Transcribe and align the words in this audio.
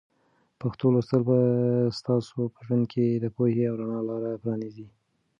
پښتو 0.59 0.85
لوستل 0.93 1.21
به 1.29 1.37
ستاسو 1.99 2.37
په 2.53 2.59
ژوند 2.65 2.85
کې 2.91 3.05
د 3.23 3.25
پوهې 3.35 3.63
او 3.69 3.75
رڼا 3.79 3.99
لاره 4.09 4.39
پرانیزي. 4.41 4.87